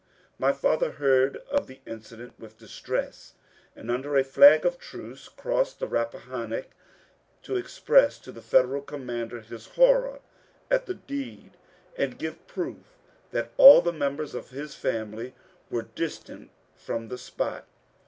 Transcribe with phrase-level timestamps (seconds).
[0.39, 3.33] My father heard of the incident with distress,
[3.75, 6.65] and under a fli^ of truce crossed the Rappahannock
[7.43, 10.21] to express to the Federal commander his horror
[10.71, 11.51] at the deed
[11.95, 12.97] and give proof
[13.29, 15.35] that all the members of his family
[15.69, 17.67] were distant from the spot.